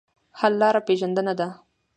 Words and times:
حل 0.39 0.53
لاره 0.61 0.81
پېژندنه 0.87 1.33
ده. 1.39 1.47